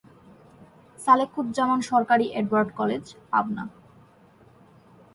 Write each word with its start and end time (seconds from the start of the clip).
সালেকুজ্জামানসরকারি 0.99 2.25
Edward 2.39 2.69
college, 2.79 3.03
Pabna. 3.31 3.63